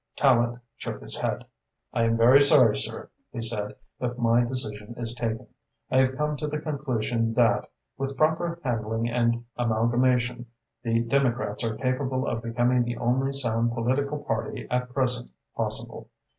Tallente 0.17 0.59
shook 0.77 0.99
his 0.99 1.15
head. 1.17 1.45
"I 1.93 2.05
am 2.05 2.17
very 2.17 2.41
sorry, 2.41 2.75
sir," 2.75 3.11
he 3.31 3.39
said, 3.39 3.75
"but 3.99 4.17
my 4.17 4.43
decision 4.43 4.95
is 4.97 5.13
taken. 5.13 5.45
I 5.91 5.99
have 5.99 6.17
come 6.17 6.35
to 6.37 6.47
the 6.47 6.57
conclusion 6.59 7.35
that, 7.35 7.69
with 7.99 8.17
proper 8.17 8.59
handling 8.63 9.07
and 9.11 9.45
amalgamation, 9.57 10.47
the 10.81 11.01
Democrats 11.01 11.63
are 11.63 11.75
capable 11.75 12.25
of 12.25 12.41
becoming 12.41 12.81
the 12.83 12.97
only 12.97 13.31
sound 13.31 13.73
political 13.73 14.23
party 14.23 14.65
at 14.71 14.91
present 14.91 15.29
possible. 15.55 16.09